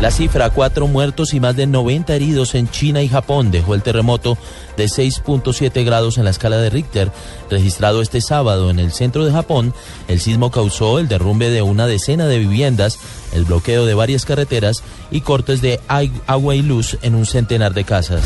[0.00, 3.82] La cifra, cuatro muertos y más de 90 heridos en China y Japón, dejó el
[3.82, 4.38] terremoto
[4.78, 7.12] de 6.7 grados en la escala de Richter,
[7.50, 9.74] registrado este sábado en el centro de Japón.
[10.08, 12.98] El sismo causó el derrumbe de una decena de viviendas,
[13.34, 17.84] el bloqueo de varias carreteras y cortes de agua y luz en un centenar de
[17.84, 18.22] casas.